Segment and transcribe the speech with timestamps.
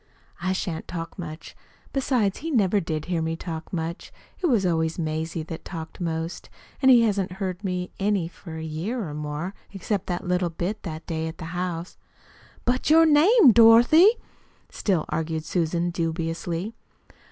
[0.41, 1.55] "I shan't talk much.
[1.93, 4.11] Besides, he never did hear me talk much.
[4.41, 6.49] It was always Mazie that talked most.
[6.81, 10.81] And he hasn't heard me any for a year or more, except that little bit
[10.81, 11.97] that day at the house."
[12.65, 14.07] "But your name, Dorothy,"
[14.71, 16.73] still argued Susan dubiously.